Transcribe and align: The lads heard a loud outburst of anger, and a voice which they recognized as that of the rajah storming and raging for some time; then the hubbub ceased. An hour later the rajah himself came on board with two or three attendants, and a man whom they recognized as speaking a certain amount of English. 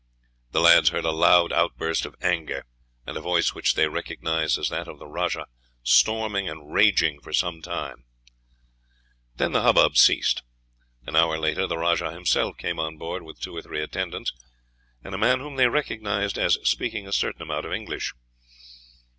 The 0.49 0.61
lads 0.61 0.89
heard 0.89 1.05
a 1.05 1.11
loud 1.11 1.53
outburst 1.53 2.07
of 2.07 2.15
anger, 2.23 2.65
and 3.05 3.15
a 3.15 3.21
voice 3.21 3.53
which 3.53 3.75
they 3.75 3.87
recognized 3.87 4.57
as 4.57 4.69
that 4.69 4.87
of 4.87 4.97
the 4.97 5.05
rajah 5.05 5.45
storming 5.83 6.49
and 6.49 6.73
raging 6.73 7.21
for 7.21 7.31
some 7.33 7.61
time; 7.61 8.05
then 9.35 9.51
the 9.51 9.61
hubbub 9.61 9.97
ceased. 9.97 10.41
An 11.05 11.15
hour 11.15 11.37
later 11.37 11.67
the 11.67 11.77
rajah 11.77 12.09
himself 12.11 12.57
came 12.57 12.79
on 12.79 12.97
board 12.97 13.21
with 13.21 13.39
two 13.39 13.55
or 13.55 13.61
three 13.61 13.83
attendants, 13.83 14.33
and 15.03 15.13
a 15.13 15.19
man 15.19 15.39
whom 15.39 15.55
they 15.55 15.67
recognized 15.67 16.39
as 16.39 16.57
speaking 16.63 17.07
a 17.07 17.11
certain 17.13 17.43
amount 17.43 17.67
of 17.67 17.71
English. 17.71 18.15